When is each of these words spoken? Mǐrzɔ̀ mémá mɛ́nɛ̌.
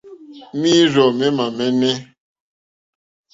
Mǐrzɔ̀ 0.59 1.09
mémá 1.17 1.45
mɛ́nɛ̌. 1.57 1.93